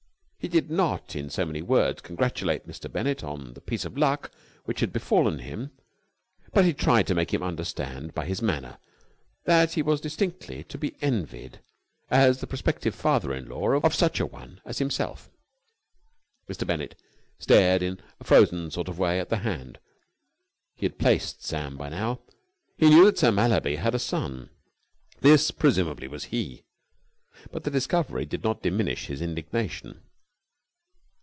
[0.43, 2.91] He did not in so many words congratulate Mr.
[2.91, 4.31] Bennett on the piece of luck
[4.65, 5.69] which had befallen him,
[6.51, 8.79] but he tried to make him understand by his manner
[9.45, 11.59] that he was distinctly to be envied
[12.09, 15.29] as the prospective father in law of such a one as himself.
[16.49, 16.65] Mr.
[16.65, 16.99] Bennett
[17.37, 19.77] stared in a frozen sort of way at the hand.
[20.73, 22.19] He had placed Sam by now.
[22.77, 24.49] He knew that Sir Mallaby had a son.
[25.19, 26.63] This, presumably, was he.
[27.51, 29.99] But the discovery did not diminish his indignation.